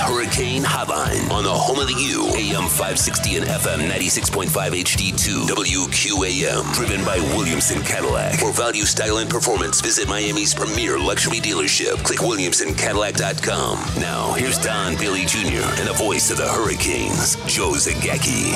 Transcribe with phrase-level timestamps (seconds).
[0.00, 5.48] It's Hurricane Hotline on the home of the U, AM 560 and FM 96.5 HD2,
[5.48, 6.72] WQAM.
[6.72, 8.38] Driven by Williamson Cadillac.
[8.38, 12.04] For value, style, and performance, visit Miami's premier luxury dealership.
[12.04, 14.00] Click WilliamsonCadillac.com.
[14.00, 15.66] Now, here's Don Bailey Jr.
[15.80, 18.54] and the voice of the Hurricanes, Joe Zagacki.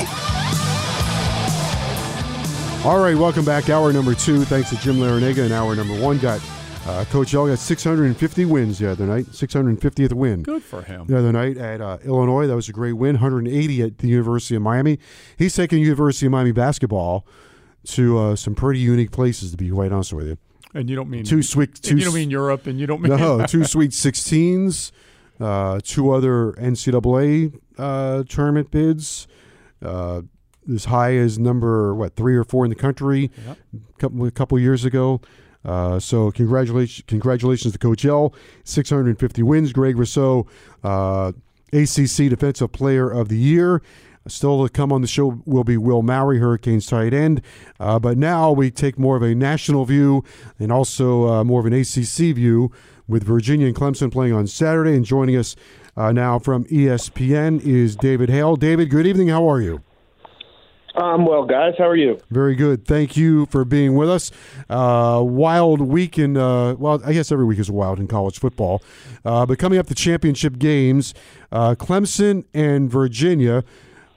[2.84, 3.68] All right, welcome back.
[3.68, 4.44] Hour number two.
[4.44, 5.42] Thanks to Jim Larrañaga.
[5.42, 6.40] And hour number one got
[6.86, 9.26] uh, Coach L got 650 wins the other night.
[9.26, 10.42] 650th win.
[10.42, 11.06] Good for him.
[11.06, 13.16] The other night at uh, Illinois, that was a great win.
[13.16, 14.98] 180 at the University of Miami.
[15.36, 17.24] He's taking University of Miami basketball
[17.88, 20.38] to uh, some pretty unique places, to be quite honest with you.
[20.74, 23.00] And you don't mean Two sweet, two and you don't mean Europe, and you don't
[23.02, 24.90] mean no, two Sweet 16s,
[25.38, 29.28] uh, two other NCAA uh, tournament bids,
[29.82, 30.22] uh,
[30.72, 33.58] as high as number what three or four in the country, Yep.
[33.98, 35.20] couple a couple years ago.
[35.64, 39.72] Uh, so congratulations, congratulations to Coach L, 650 wins.
[39.72, 40.46] Greg Rousseau,
[40.82, 41.32] uh,
[41.72, 43.82] ACC Defensive Player of the Year.
[44.28, 47.42] Still to come on the show will be Will Mallory, Hurricanes tight end.
[47.80, 50.22] Uh, but now we take more of a national view
[50.60, 52.70] and also uh, more of an ACC view
[53.08, 54.94] with Virginia and Clemson playing on Saturday.
[54.94, 55.56] And joining us
[55.96, 58.54] uh, now from ESPN is David Hale.
[58.54, 59.28] David, good evening.
[59.28, 59.82] How are you?
[60.94, 62.20] Um, well, guys, how are you?
[62.30, 62.86] Very good.
[62.86, 64.30] Thank you for being with us.
[64.68, 68.82] Uh, wild week in, uh, well, I guess every week is wild in college football.
[69.24, 71.14] Uh, but coming up the championship games,
[71.50, 73.64] uh, Clemson and Virginia.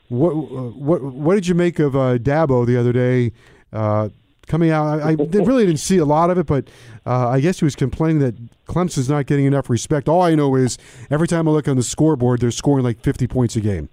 [0.10, 3.32] What what what did you make of uh, Dabo the other day?
[3.74, 4.10] Uh,
[4.46, 6.68] coming out, I, I really didn't see a lot of it, but
[7.08, 8.36] uh, I guess he was complaining that
[8.68, 10.08] Clemson's not getting enough respect.
[10.08, 10.78] All I know is
[11.10, 13.90] every time I look on the scoreboard, they're scoring like 50 points a game.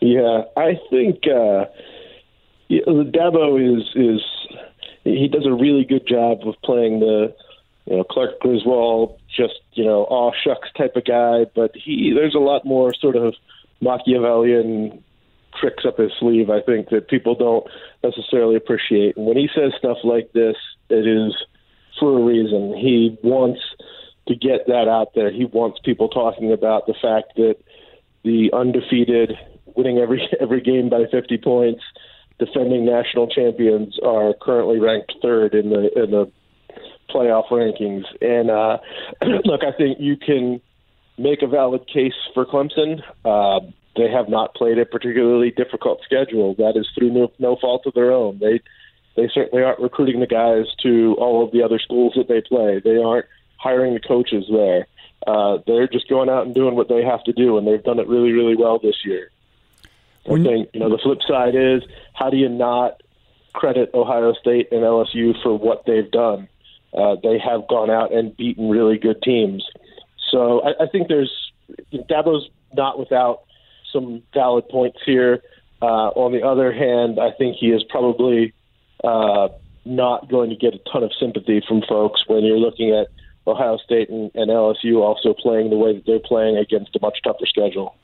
[0.00, 1.66] Yeah, I think uh,
[2.70, 4.20] Dabo is is
[5.04, 7.34] he does a really good job of playing the
[7.86, 11.46] you know Clark Griswold, just you know aw shucks type of guy.
[11.54, 13.34] But he there's a lot more sort of
[13.80, 15.02] Machiavellian
[15.58, 16.50] tricks up his sleeve.
[16.50, 17.66] I think that people don't
[18.02, 19.16] necessarily appreciate.
[19.16, 20.56] And when he says stuff like this,
[20.90, 21.34] it is
[21.98, 22.74] for a reason.
[22.76, 23.60] He wants
[24.28, 25.30] to get that out there.
[25.30, 27.56] He wants people talking about the fact that
[28.24, 29.32] the undefeated,
[29.76, 31.82] winning every every game by 50 points,
[32.38, 36.30] defending national champions are currently ranked third in the in the
[37.10, 38.04] playoff rankings.
[38.20, 38.78] And uh,
[39.44, 40.60] look, I think you can
[41.18, 43.00] make a valid case for Clemson.
[43.24, 43.60] Uh,
[43.96, 46.54] they have not played a particularly difficult schedule.
[46.56, 48.38] That is through no, no fault of their own.
[48.38, 48.60] They
[49.16, 52.80] they certainly aren't recruiting the guys to all of the other schools that they play.
[52.84, 53.24] They aren't
[53.56, 54.86] hiring the coaches there.
[55.26, 57.98] Uh, they're just going out and doing what they have to do, and they've done
[57.98, 59.30] it really, really well this year.
[60.28, 61.82] I think you know the flip side is
[62.14, 63.02] how do you not
[63.52, 66.48] credit Ohio State and LSU for what they've done?
[66.96, 69.64] Uh, they have gone out and beaten really good teams.
[70.30, 71.52] So I, I think there's
[71.92, 73.42] Dabo's not without
[73.92, 75.42] some valid points here.
[75.80, 78.54] Uh, on the other hand, I think he is probably
[79.04, 79.48] uh,
[79.84, 83.08] not going to get a ton of sympathy from folks when you're looking at
[83.46, 87.18] Ohio State and, and LSU also playing the way that they're playing against a much
[87.22, 87.94] tougher schedule.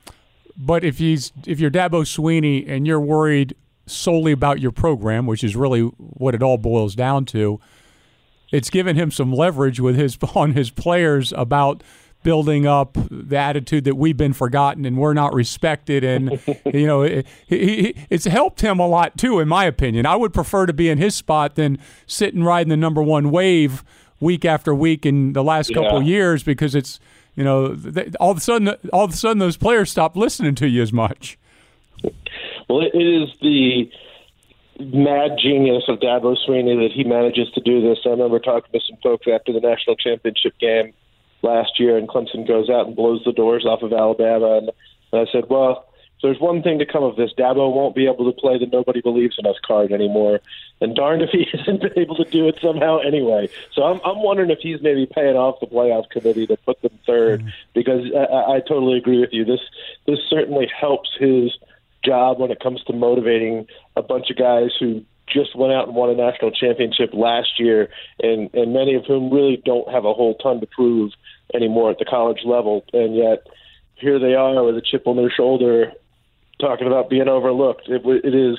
[0.57, 3.55] But if he's if you're Dabo Swinney and you're worried
[3.87, 7.61] solely about your program, which is really what it all boils down to,
[8.51, 11.83] it's given him some leverage with his on his players about
[12.23, 16.05] building up the attitude that we've been forgotten and we're not respected.
[16.05, 16.41] And
[16.73, 20.07] you know it, he, it's helped him a lot too in my opinion.
[20.07, 23.83] I would prefer to be in his spot than sitting riding the number one wave
[24.21, 27.01] week after week in the last couple of years because it's
[27.35, 30.55] you know th- all of a sudden all of a sudden those players stop listening
[30.55, 31.39] to you as much
[32.69, 33.91] Well, it is the
[34.81, 37.99] mad genius of Dabo Swinney that he manages to do this.
[38.05, 40.93] I remember talking to some folks after the national championship game
[41.43, 44.59] last year, and Clemson goes out and blows the doors off of Alabama.
[44.59, 44.71] And,
[45.13, 45.85] I said, well,
[46.23, 47.33] there's one thing to come of this.
[47.37, 50.41] Dabo won't be able to play the nobody believes in us card anymore.
[50.81, 53.49] And darned if he isn't able to do it somehow anyway.
[53.73, 56.99] So I'm, I'm wondering if he's maybe paying off the playoff committee to put them
[57.07, 57.49] 3rd mm-hmm.
[57.75, 59.45] because I, I I totally agree with you.
[59.45, 59.61] This
[60.07, 61.53] this certainly helps his
[62.05, 63.67] job when it comes to motivating
[63.97, 67.89] a bunch of guys who just went out and won a national championship last year,
[68.21, 71.13] and and many of whom really don't have a whole ton to prove
[71.55, 73.47] anymore at the college level, and yet
[73.95, 75.93] here they are with a chip on their shoulder,
[76.63, 77.89] talking about being overlooked.
[77.89, 78.59] It, it is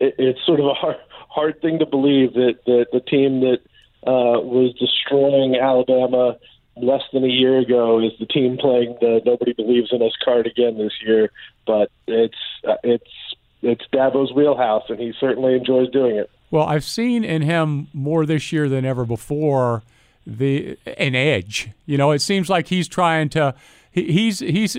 [0.00, 0.96] it, it's sort of a hard
[1.28, 3.58] hard thing to believe that that the team that
[4.06, 6.36] uh, was destroying Alabama
[6.76, 10.46] less than a year ago is the team playing the nobody believes in us card
[10.46, 11.30] again this year.
[11.66, 12.34] But it's
[12.66, 13.10] uh, it's
[13.62, 16.30] it's Dabo's wheelhouse, and he certainly enjoys doing it.
[16.50, 19.82] Well, I've seen in him more this year than ever before
[20.26, 21.70] the an edge.
[21.86, 23.54] You know, it seems like he's trying to
[23.90, 24.76] he, he's he's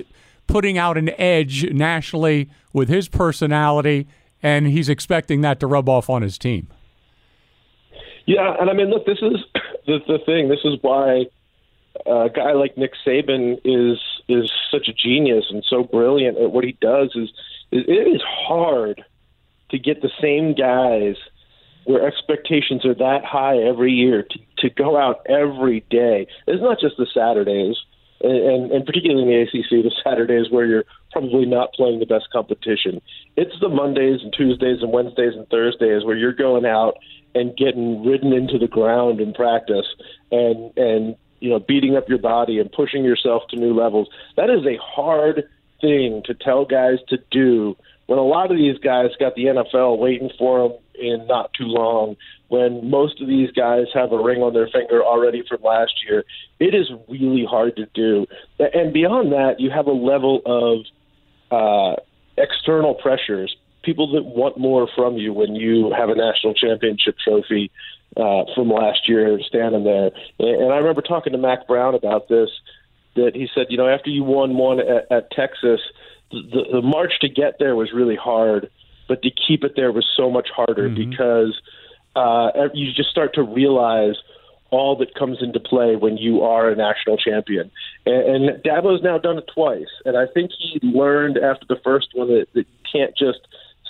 [0.47, 4.07] putting out an edge nationally with his personality,
[4.41, 6.67] and he's expecting that to rub off on his team.
[8.25, 9.43] Yeah, and I mean, look, this is
[9.85, 10.49] the the thing.
[10.49, 11.25] This is why
[12.05, 16.63] a guy like Nick Saban is is such a genius and so brilliant at what
[16.63, 17.11] he does.
[17.15, 17.29] Is
[17.71, 19.03] is it is hard
[19.69, 21.15] to get the same guys
[21.85, 26.27] where expectations are that high every year to, to go out every day.
[26.47, 27.77] It's not just the Saturdays,
[28.21, 32.29] and, and particularly in the ACC, the Saturdays where you're probably not playing the best
[32.31, 33.01] competition.
[33.35, 36.97] It's the Mondays and Tuesdays and Wednesdays and Thursdays where you're going out
[37.33, 39.85] and getting ridden into the ground in practice
[40.31, 44.07] and and you know beating up your body and pushing yourself to new levels.
[44.37, 45.43] That is a hard
[45.81, 47.75] thing to tell guys to do
[48.07, 51.65] when a lot of these guys got the NFL waiting for them in not too
[51.65, 52.15] long,
[52.47, 56.23] when most of these guys have a ring on their finger already from last year,
[56.59, 58.27] it is really hard to do.
[58.59, 60.85] And beyond that, you have a level of
[61.51, 62.01] uh,
[62.37, 67.71] external pressures, people that want more from you when you have a national championship trophy
[68.17, 70.11] uh, from last year standing there.
[70.39, 72.49] And I remember talking to Mack Brown about this.
[73.15, 75.79] That he said, you know, after you won one at, at Texas,
[76.31, 78.69] the, the march to get there was really hard,
[79.07, 81.09] but to keep it there was so much harder mm-hmm.
[81.09, 81.61] because
[82.15, 84.15] uh, you just start to realize
[84.71, 87.71] all that comes into play when you are a national champion.
[88.05, 92.09] And, and Dabo's now done it twice, and I think he learned after the first
[92.13, 93.39] one that, that you can't just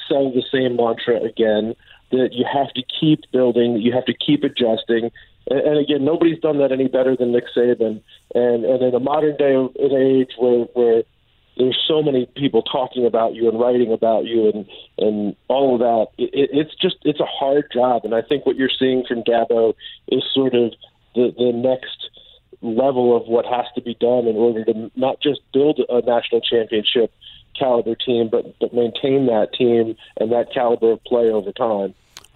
[0.08, 1.76] sell the same mantra again.
[2.12, 5.10] That you have to keep building, that you have to keep adjusting.
[5.50, 8.02] And, and again, nobody's done that any better than Nick Saban.
[8.36, 11.04] And and in a modern day and age where where
[11.58, 14.66] there's so many people talking about you and writing about you and
[14.98, 16.24] and all of that.
[16.24, 19.74] It, it's just it's a hard job, and I think what you're seeing from Dabo
[20.08, 20.74] is sort of
[21.16, 22.10] the the next
[22.62, 26.42] level of what has to be done in order to not just build a national
[26.42, 27.12] championship
[27.58, 31.94] caliber team, but but maintain that team and that caliber of play over time.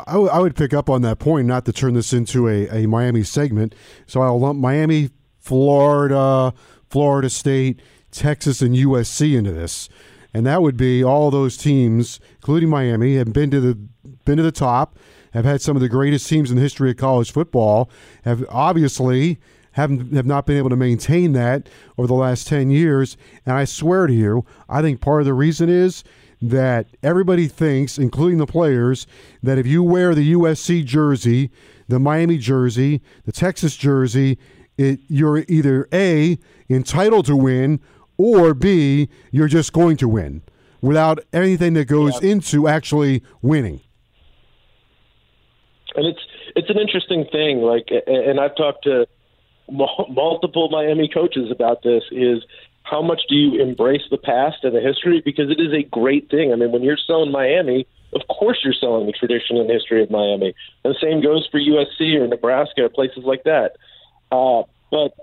[0.07, 2.69] I, w- I would pick up on that point, not to turn this into a,
[2.69, 3.75] a Miami segment.
[4.07, 6.53] So I'll lump Miami, Florida,
[6.89, 9.89] Florida State, Texas and USC into this,
[10.33, 13.75] and that would be all those teams, including Miami, have been to the
[14.25, 14.97] been to the top,
[15.33, 17.89] have had some of the greatest teams in the history of college football,
[18.23, 19.39] have obviously
[19.73, 23.17] haven't have not been able to maintain that over the last ten years.
[23.45, 26.03] And I swear to you, I think part of the reason is
[26.41, 29.07] that everybody thinks, including the players,
[29.43, 31.51] that if you wear the USC jersey,
[31.87, 34.37] the Miami jersey, the Texas jersey,
[34.77, 36.37] it, you're either A,
[36.69, 37.81] entitled to win,
[38.19, 40.43] or B, you're just going to win
[40.81, 42.23] without anything that goes yep.
[42.23, 43.79] into actually winning.
[45.95, 46.19] And it's
[46.55, 47.61] it's an interesting thing.
[47.61, 49.07] Like, and I've talked to
[49.69, 52.03] multiple Miami coaches about this.
[52.11, 52.43] Is
[52.83, 55.21] how much do you embrace the past and the history?
[55.23, 56.51] Because it is a great thing.
[56.51, 60.11] I mean, when you're selling Miami, of course you're selling the tradition and history of
[60.11, 60.53] Miami.
[60.83, 63.77] And the same goes for USC or Nebraska or places like that.
[64.31, 65.13] Uh, but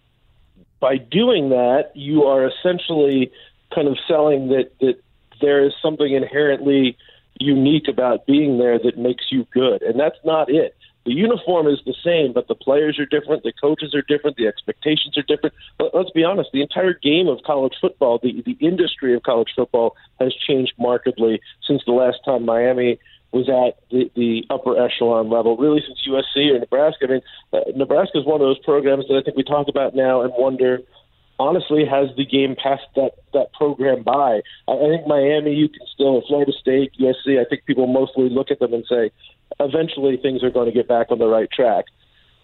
[0.80, 3.32] by doing that, you are essentially
[3.74, 4.96] kind of selling that that
[5.40, 6.96] there is something inherently
[7.38, 10.74] unique about being there that makes you good, and that's not it.
[11.04, 14.48] The uniform is the same, but the players are different, the coaches are different, the
[14.48, 15.54] expectations are different.
[15.78, 19.50] But let's be honest, the entire game of college football, the the industry of college
[19.54, 22.98] football has changed markedly since the last time Miami
[23.36, 27.04] was at the, the upper echelon level, really since USC or Nebraska.
[27.04, 27.20] I mean,
[27.52, 30.32] uh, Nebraska is one of those programs that I think we talk about now and
[30.36, 30.80] wonder,
[31.38, 34.40] honestly, has the game passed that that program by?
[34.66, 37.38] I, I think Miami, you can still, Florida State, USC.
[37.38, 39.10] I think people mostly look at them and say,
[39.60, 41.84] eventually things are going to get back on the right track.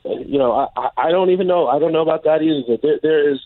[0.04, 1.68] Uh, you know, I, I don't even know.
[1.68, 2.76] I don't know about that either.
[2.82, 3.38] There, there is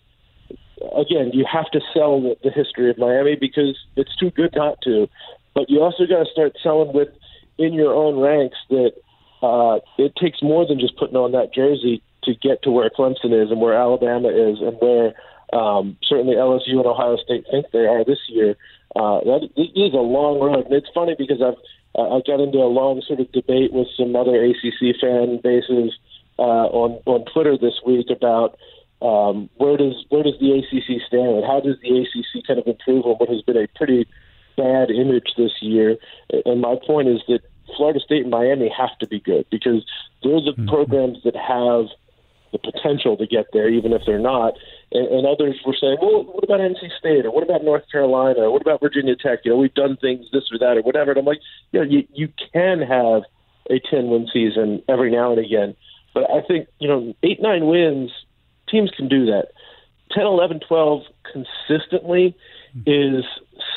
[0.98, 4.80] again, you have to sell the, the history of Miami because it's too good not
[4.82, 5.08] to.
[5.54, 7.08] But you also got to start selling with
[7.58, 8.92] in your own ranks that
[9.42, 13.32] uh, it takes more than just putting on that jersey to get to where Clemson
[13.32, 15.14] is and where Alabama is and where
[15.52, 18.56] um, certainly LSU and Ohio State think they are this year.
[18.96, 21.58] Uh, that it is a long road, and it's funny because I've
[21.96, 25.96] Uh, I got into a long sort of debate with some other ACC fan bases
[26.38, 28.58] uh, on on Twitter this week about
[29.00, 32.66] um, where does where does the ACC stand and how does the ACC kind of
[32.66, 34.06] improve on what has been a pretty
[34.56, 35.96] bad image this year.
[36.44, 37.40] And my point is that
[37.76, 39.84] Florida State and Miami have to be good because
[40.22, 40.68] they're the mm-hmm.
[40.68, 41.86] programs that have
[42.52, 44.54] the potential to get there, even if they're not.
[44.92, 48.40] And, and others were saying, well, what about NC State or what about North Carolina
[48.40, 49.40] or what about Virginia Tech?
[49.44, 51.10] You know, we've done things this or that or whatever.
[51.10, 51.40] And I'm like,
[51.72, 53.22] you know, you, you can have
[53.68, 55.74] a 10 win season every now and again.
[56.14, 58.10] But I think, you know, eight, nine wins,
[58.68, 59.48] teams can do that.
[60.12, 62.36] 10, 11, 12 consistently
[62.84, 63.24] is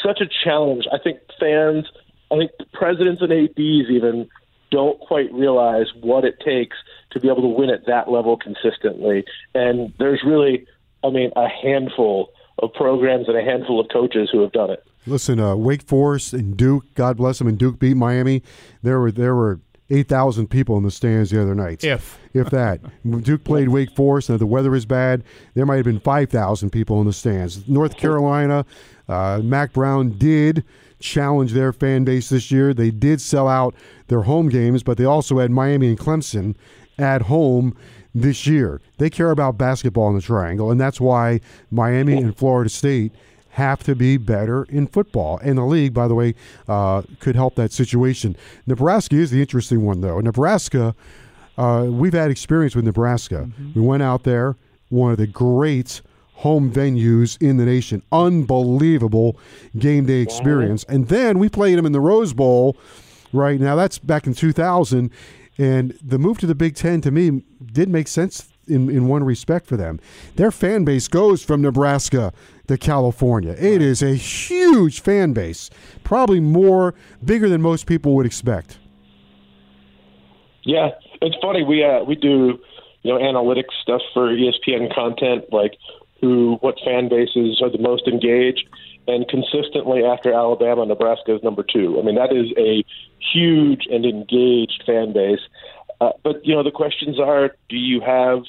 [0.03, 0.85] such a challenge.
[0.91, 1.85] I think fans,
[2.31, 4.29] I think presidents and ADs even
[4.71, 6.77] don't quite realize what it takes
[7.11, 9.25] to be able to win at that level consistently.
[9.55, 10.67] And there's really,
[11.03, 14.83] I mean, a handful of programs and a handful of coaches who have done it.
[15.07, 18.43] Listen, uh, Wake Forest and Duke, God bless them, and Duke beat Miami.
[18.83, 21.83] There were there were eight thousand people in the stands the other night.
[21.83, 22.79] If if that,
[23.23, 25.23] Duke played Wake Forest, and the weather is bad.
[25.53, 27.67] There might have been five thousand people in the stands.
[27.67, 28.65] North Carolina,
[29.07, 30.63] uh, Mack Brown did
[30.99, 32.73] challenge their fan base this year.
[32.73, 33.73] They did sell out
[34.07, 36.55] their home games, but they also had Miami and Clemson
[36.97, 37.75] at home
[38.13, 38.81] this year.
[38.97, 41.39] They care about basketball in the triangle, and that's why
[41.71, 43.13] Miami and Florida State
[43.51, 45.39] have to be better in football.
[45.43, 46.35] And the league, by the way,
[46.67, 48.35] uh, could help that situation.
[48.67, 50.19] Nebraska is the interesting one, though.
[50.19, 50.95] Nebraska,
[51.57, 53.49] uh, we've had experience with Nebraska.
[53.49, 53.79] Mm-hmm.
[53.79, 54.55] We went out there,
[54.89, 56.01] one of the great
[56.35, 58.01] home venues in the nation.
[58.11, 59.37] Unbelievable
[59.77, 60.85] game day experience.
[60.87, 60.95] Wow.
[60.95, 62.77] And then we played them in the Rose Bowl.
[63.33, 65.11] Right now, that's back in 2000,
[65.59, 69.23] and the move to the Big Ten to me did make sense in, in one
[69.23, 69.99] respect for them.
[70.35, 72.33] Their fan base goes from Nebraska
[72.67, 73.51] to California.
[73.51, 75.69] It is a huge fan base,
[76.03, 78.77] probably more bigger than most people would expect.
[80.63, 80.89] Yeah,
[81.21, 81.63] it's funny.
[81.63, 82.59] We uh, we do
[83.01, 85.73] you know analytics stuff for ESPN content, like
[86.21, 88.67] who what fan bases are the most engaged,
[89.07, 91.99] and consistently after Alabama, Nebraska is number two.
[91.99, 92.83] I mean that is a
[93.33, 95.39] huge and engaged fan base.
[96.01, 98.43] Uh, but you know the questions are: Do you have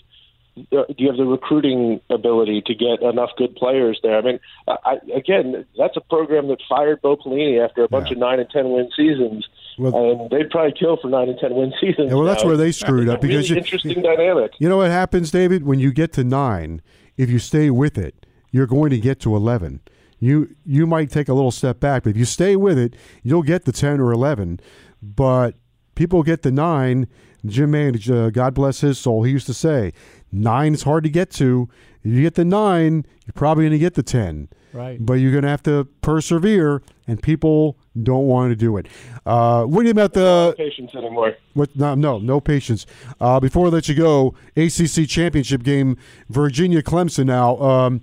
[0.57, 4.19] do you have the recruiting ability to get enough good players there?
[4.19, 8.15] I mean, I, again, that's a program that fired Bo Pelini after a bunch yeah.
[8.15, 11.55] of nine and ten win seasons, well, and they'd probably kill for nine and ten
[11.55, 12.11] win seasons.
[12.11, 14.53] Yeah, well, that's where they screwed up because really you, interesting dynamic.
[14.59, 15.65] You know what happens, David?
[15.65, 16.83] When you get to nine,
[17.17, 19.81] if you stay with it, you're going to get to 11.
[20.19, 23.43] You you might take a little step back, but if you stay with it, you'll
[23.43, 24.61] get the 10 or 11.
[25.03, 25.57] But
[25.95, 27.07] people get the 9.
[27.47, 29.93] Jim Mandich, uh, God bless his soul, he used to say,
[30.33, 31.69] 9 is hard to get to.
[32.03, 34.49] If you get the 9, you're probably going to get the 10.
[34.73, 35.05] Right.
[35.05, 38.87] But you're going to have to persevere, and people don't want to do it.
[39.27, 41.37] Uh, what do you about the no patience anymore?
[41.55, 41.75] What?
[41.75, 42.87] No, no, no patience.
[43.21, 45.97] Uh, before I let you go, ACC championship game,
[46.29, 47.27] Virginia Clemson.
[47.27, 48.03] Now, um,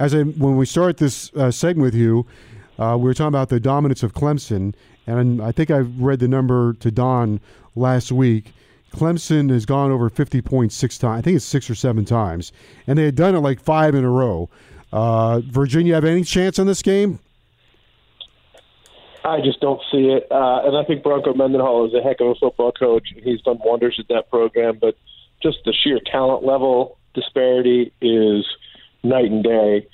[0.00, 2.26] as I when we start this uh, segment with you,
[2.78, 4.74] uh, we were talking about the dominance of Clemson,
[5.06, 7.40] and I think I read the number to Don
[7.76, 8.52] last week.
[8.92, 11.18] Clemson has gone over 50 points six times.
[11.18, 12.52] I think it's six or seven times,
[12.86, 14.48] and they had done it like five in a row.
[14.92, 17.18] Uh, Virginia have any chance in this game?
[19.24, 20.26] I just don't see it.
[20.30, 23.08] Uh, and I think Bronco Mendenhall is a heck of a football coach.
[23.22, 24.96] He's done wonders at that program, but
[25.42, 28.46] just the sheer talent level disparity is
[29.02, 29.86] night and day.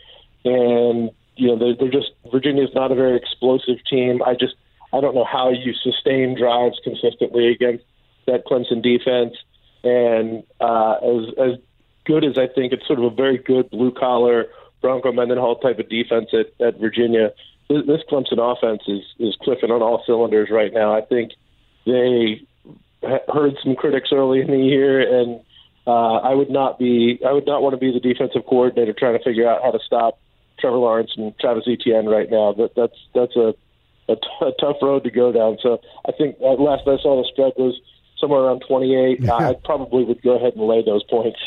[0.45, 4.23] And, you know, they're, they're just, Virginia's not a very explosive team.
[4.23, 4.55] I just,
[4.93, 7.85] I don't know how you sustain drives consistently against
[8.26, 9.35] that Clemson defense.
[9.83, 11.59] And uh, as, as
[12.04, 14.47] good as I think it's sort of a very good blue collar
[14.81, 17.33] Bronco Mendenhall type of defense at, at Virginia,
[17.69, 20.95] this, Clemson offense is is clicking on all cylinders right now.
[20.95, 21.33] I think
[21.87, 22.43] they
[23.02, 25.40] heard some critics early in the year, and
[25.87, 29.16] uh, I would not be I would not want to be the defensive coordinator trying
[29.16, 30.19] to figure out how to stop
[30.59, 32.52] Trevor Lawrence and Travis Etienne right now.
[32.52, 33.54] That that's that's a
[34.09, 35.57] a, t- a tough road to go down.
[35.62, 37.81] So I think uh, last I saw the spread was
[38.25, 39.21] somewhere around 28.
[39.21, 39.35] Yeah.
[39.35, 41.38] I probably would go ahead and lay those points.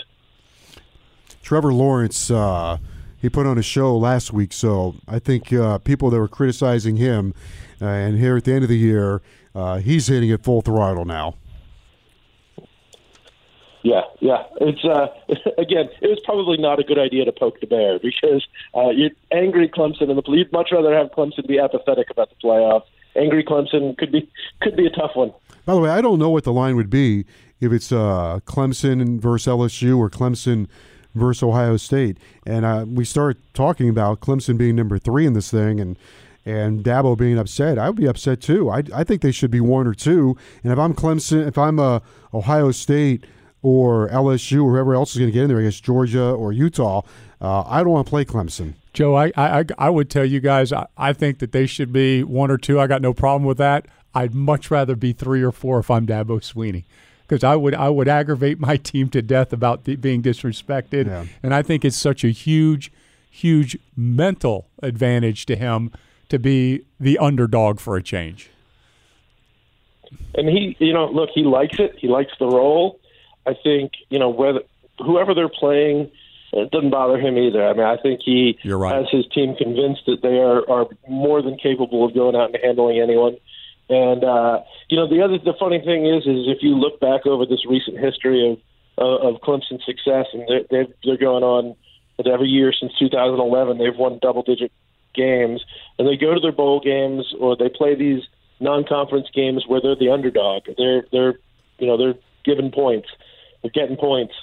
[1.41, 2.29] Trevor Lawrence.
[2.29, 2.77] Uh
[3.19, 4.53] he put on a show last week.
[4.53, 7.33] So I think uh, people that were criticizing him,
[7.81, 9.21] uh, and here at the end of the year,
[9.55, 11.35] uh, he's hitting it full throttle now.
[13.83, 14.43] Yeah, yeah.
[14.61, 15.07] It's uh,
[15.57, 19.11] again, it was probably not a good idea to poke the bear because uh, you're
[19.31, 22.85] angry Clemson, and the you'd much rather have Clemson be apathetic about the playoffs.
[23.15, 24.29] Angry Clemson could be
[24.61, 25.33] could be a tough one.
[25.67, 27.25] By the way, I don't know what the line would be
[27.59, 30.69] if it's uh, Clemson versus LSU or Clemson
[31.13, 32.17] versus Ohio State.
[32.45, 35.99] And uh, we start talking about Clemson being number three in this thing, and
[36.45, 38.69] and Dabo being upset, I would be upset too.
[38.69, 40.37] I, I think they should be one or two.
[40.63, 41.99] And if I'm Clemson, if I'm uh,
[42.33, 43.25] Ohio State
[43.61, 46.53] or LSU or whoever else is going to get in there, I guess Georgia or
[46.53, 47.01] Utah,
[47.41, 48.75] uh, I don't want to play Clemson.
[48.93, 52.23] Joe, I, I, I would tell you guys, I, I think that they should be
[52.23, 52.79] one or two.
[52.79, 53.85] I got no problem with that.
[54.13, 56.85] I'd much rather be three or four if I'm Dabo Swinney
[57.21, 61.25] because I would I would aggravate my team to death about the, being disrespected, Yeah.
[61.43, 62.91] and I think it's such a huge,
[63.29, 65.91] huge mental advantage to him
[66.29, 68.49] to be the underdog for a change.
[70.35, 71.95] and he, you know, look, he likes it.
[71.97, 72.99] He likes the role.
[73.45, 74.61] I think, you know, whether
[74.99, 76.11] whoever they're playing,
[76.53, 77.65] it doesn't bother him either.
[77.65, 78.95] I mean, I think he You're right.
[78.95, 82.57] has his team convinced that they are are more than capable of going out and
[82.63, 83.37] handling anyone.
[83.89, 87.25] And uh, you know, the other the funny thing is, is if you look back
[87.25, 88.57] over this recent history of
[88.97, 91.75] uh, of Clemson's success, and they're, they're they're going on
[92.25, 94.71] every year since 2011, they've won double digit
[95.13, 95.63] games,
[95.97, 98.23] and they go to their bowl games or they play these
[98.59, 100.63] non-conference games where they're the underdog.
[100.77, 101.39] They're they're
[101.79, 103.07] you know they're given points,
[103.61, 104.33] they're getting points,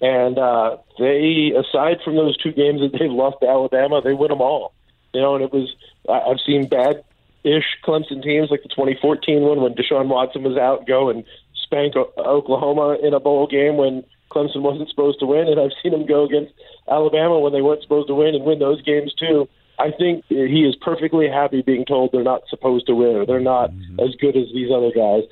[0.00, 4.30] and uh, they aside from those two games that they lost to Alabama, they win
[4.30, 4.74] them all.
[5.14, 5.74] You know, and it was
[6.08, 7.04] I've seen bad
[7.48, 11.24] ish Clemson teams like the 2014 one when Deshaun Watson was out go and
[11.54, 15.72] spank O- Oklahoma in a bowl game when Clemson wasn't supposed to win, and I've
[15.82, 16.52] seen them go against
[16.90, 19.48] Alabama when they weren't supposed to win and win those games too.
[19.78, 23.38] I think he is perfectly happy being told they're not supposed to win or they're
[23.40, 25.22] not as good as these other guys.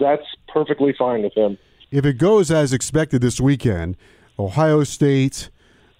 [0.00, 1.56] That's perfectly fine with him.
[1.90, 3.96] If it goes as expected this weekend,
[4.38, 5.50] Ohio State,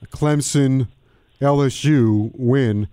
[0.06, 0.88] Clemson,
[1.40, 2.88] LSU win.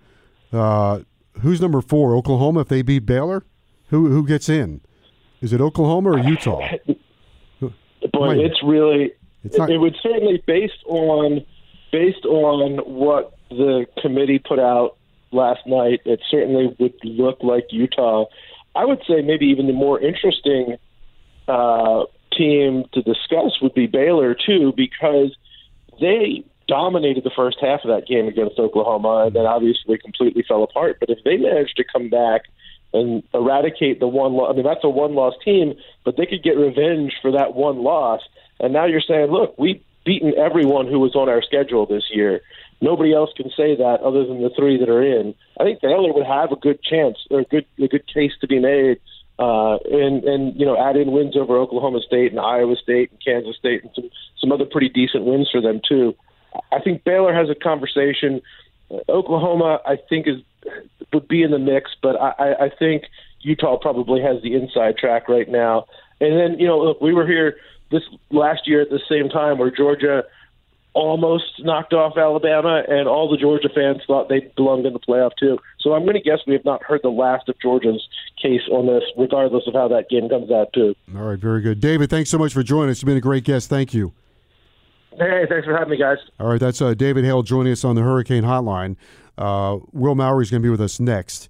[0.52, 1.00] Uh,
[1.42, 2.14] who's number four?
[2.14, 2.60] Oklahoma.
[2.60, 3.44] If they beat Baylor,
[3.88, 4.80] who who gets in?
[5.40, 6.60] Is it Oklahoma or Utah?
[8.12, 9.12] but it's really
[9.44, 11.44] It's not- it would certainly based on
[11.92, 14.96] based on what the committee put out
[15.32, 18.24] last night it certainly would look like utah
[18.76, 20.76] i would say maybe even the more interesting
[21.48, 25.36] uh, team to discuss would be baylor too because
[26.00, 30.62] they dominated the first half of that game against oklahoma and then obviously completely fell
[30.62, 32.42] apart but if they manage to come back
[32.92, 34.50] and eradicate the one loss.
[34.52, 37.82] I mean, that's a one loss team, but they could get revenge for that one
[37.82, 38.20] loss.
[38.58, 42.40] And now you're saying, look, we've beaten everyone who was on our schedule this year.
[42.80, 45.34] Nobody else can say that other than the three that are in.
[45.58, 48.46] I think Baylor would have a good chance or a good a good case to
[48.46, 48.98] be made,
[49.38, 53.20] uh, and and you know add in wins over Oklahoma State and Iowa State and
[53.22, 56.14] Kansas State and some some other pretty decent wins for them too.
[56.72, 58.40] I think Baylor has a conversation.
[59.08, 60.36] Oklahoma, I think, is
[61.12, 63.04] would be in the mix, but I, I- I think
[63.40, 65.86] Utah probably has the inside track right now.
[66.20, 67.56] And then, you know, look, we were here
[67.90, 70.24] this last year at the same time where Georgia
[70.92, 75.30] almost knocked off Alabama, and all the Georgia fans thought they belonged in the playoff
[75.38, 75.56] too.
[75.78, 78.06] So I'm going to guess we have not heard the last of Georgia's
[78.42, 80.94] case on this, regardless of how that game comes out too.
[81.16, 82.10] All right, very good, David.
[82.10, 83.00] Thanks so much for joining us.
[83.00, 83.70] You've been a great guest.
[83.70, 84.12] Thank you.
[85.18, 86.18] Hey, thanks for having me, guys.
[86.38, 88.96] All right, that's uh, David Hale joining us on the Hurricane Hotline.
[89.36, 91.48] Uh, Will Mallory is going to be with us next.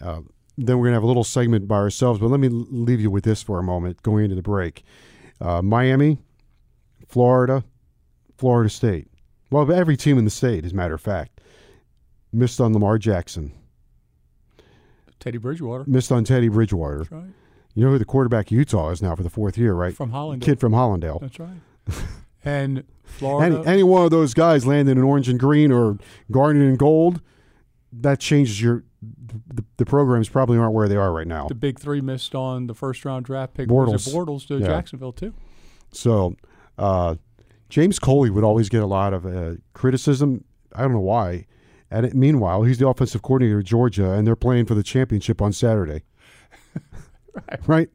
[0.00, 0.20] Uh,
[0.58, 3.10] then we're going to have a little segment by ourselves, but let me leave you
[3.10, 4.82] with this for a moment going into the break.
[5.40, 6.18] Uh, Miami,
[7.08, 7.62] Florida,
[8.38, 9.08] Florida State.
[9.50, 11.40] Well, every team in the state, as a matter of fact,
[12.32, 13.52] missed on Lamar Jackson,
[15.20, 15.84] Teddy Bridgewater.
[15.86, 16.98] missed on Teddy Bridgewater.
[16.98, 17.24] That's right.
[17.74, 19.94] You know who the quarterback of Utah is now for the fourth year, right?
[19.94, 20.42] From Hallandale.
[20.42, 21.20] Kid from Hallandale.
[21.20, 21.50] That's right.
[22.46, 23.56] And Florida.
[23.58, 25.98] Any, any one of those guys landing in orange and green or
[26.30, 27.20] garnet and gold,
[27.92, 28.84] that changes your.
[29.52, 31.46] The, the programs probably aren't where they are right now.
[31.48, 33.68] the big three missed on the first round draft pick.
[33.68, 34.08] Bortles.
[34.12, 34.66] Bortles to Yeah.
[34.68, 35.34] Jacksonville too.
[35.92, 36.36] So,
[36.78, 37.16] uh,
[37.68, 40.44] James Coley would always get a lot of uh, criticism.
[40.74, 41.46] I don't know why.
[41.90, 45.40] And it, meanwhile, he's the offensive coordinator of Georgia, and they're playing for the championship
[45.40, 46.02] on Saturday.
[47.66, 47.88] right.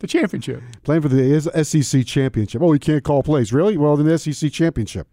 [0.00, 0.62] The championship.
[0.82, 2.62] Playing for the SEC championship.
[2.62, 3.52] Oh, he can't call plays.
[3.52, 3.76] Really?
[3.76, 5.06] Well, then the SEC championship.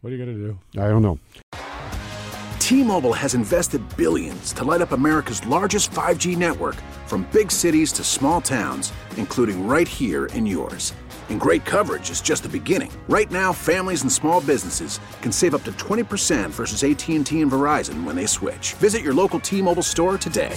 [0.00, 0.58] What are you gonna do?
[0.78, 1.18] I don't know.
[2.58, 6.76] T-Mobile has invested billions to light up America's largest 5G network
[7.06, 10.94] from big cities to small towns, including right here in yours.
[11.28, 12.90] And great coverage is just the beginning.
[13.08, 18.04] Right now, families and small businesses can save up to 20% versus AT&T and Verizon
[18.04, 18.72] when they switch.
[18.74, 20.56] Visit your local T-Mobile store today.